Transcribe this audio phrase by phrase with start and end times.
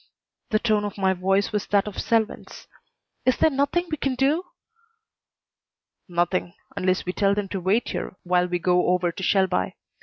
[0.49, 2.65] The tone of my voice was that of Selwyn's.
[3.23, 4.45] "Is there nothing we can do?"
[6.07, 9.75] "Nothing unless we tell them to wait here while we go over to Shelby.